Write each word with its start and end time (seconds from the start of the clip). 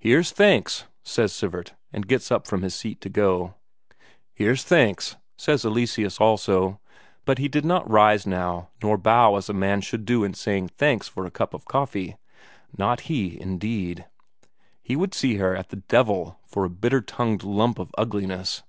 "Here's 0.00 0.32
thanks!" 0.32 0.86
says 1.04 1.32
Sivert, 1.32 1.74
and 1.92 2.08
gets 2.08 2.32
up 2.32 2.44
from 2.44 2.62
his 2.62 2.74
seat 2.74 3.00
to 3.02 3.08
go. 3.08 3.54
"Here's 4.34 4.64
thanks!" 4.64 5.14
says 5.38 5.64
Eleseus 5.64 6.20
also; 6.20 6.80
but 7.24 7.38
he 7.38 7.46
did 7.46 7.64
not 7.64 7.88
rise 7.88 8.26
nor 8.26 8.66
bow 8.82 9.36
as 9.36 9.48
a 9.48 9.52
man 9.52 9.80
should 9.80 10.04
do 10.04 10.24
in 10.24 10.34
saying 10.34 10.70
thanks 10.76 11.06
for 11.06 11.24
a 11.24 11.30
cup 11.30 11.54
of 11.54 11.66
coffee; 11.66 12.16
not 12.76 13.02
he, 13.02 13.40
indeed 13.40 14.06
he 14.82 14.96
would 14.96 15.14
see 15.14 15.36
her 15.36 15.54
at 15.54 15.68
the 15.68 15.76
devil 15.76 16.36
for 16.44 16.64
a 16.64 16.68
bitter 16.68 17.00
tongued 17.00 17.44
lump 17.44 17.78
of 17.78 17.94
ugliness. 17.96 18.64